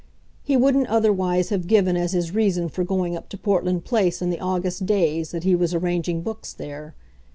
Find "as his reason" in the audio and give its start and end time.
1.95-2.69